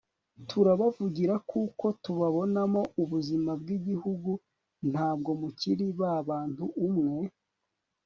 turabavugira 0.49 1.33
kuko 1.51 1.85
tubabonamo 2.03 2.81
ubuzima 3.01 3.51
bw'igihugu, 3.61 4.31
ntabwo 4.91 5.29
mukiri 5.41 5.85
babantu 5.99 6.65
umwe 6.87 7.21